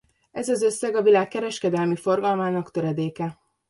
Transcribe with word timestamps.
Ez 0.31 0.49
az 0.49 0.61
összeg 0.61 0.95
a 0.95 1.01
világ 1.01 1.27
kereskedelmi 1.27 1.95
forgalmának 1.95 2.71
töredéke. 2.71 3.37